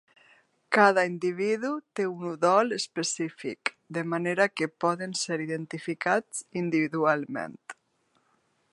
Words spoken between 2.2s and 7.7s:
udol específic, de manera que poden ser identificats individualment.